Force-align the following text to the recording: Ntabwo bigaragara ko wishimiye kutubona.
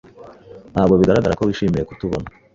Ntabwo 0.73 0.93
bigaragara 0.99 1.37
ko 1.39 1.43
wishimiye 1.43 1.83
kutubona. 1.89 2.27